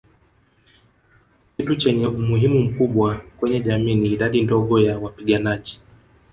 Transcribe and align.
Kitu 1.55 1.75
chenye 1.75 2.07
umuhimu 2.07 2.61
mkubwa 2.63 3.21
kwenye 3.37 3.59
jamii 3.59 3.95
ni 3.95 4.07
idadi 4.11 4.41
ndogo 4.41 4.79
ya 4.79 4.97
wapiganaji 4.99 5.79